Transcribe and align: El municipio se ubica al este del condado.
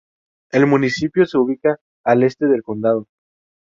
El 0.51 0.65
municipio 0.65 1.27
se 1.27 1.37
ubica 1.37 1.77
al 2.03 2.23
este 2.23 2.47
del 2.47 2.63
condado. 2.63 3.05